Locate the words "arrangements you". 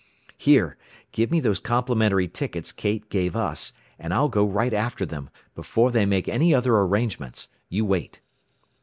6.75-7.85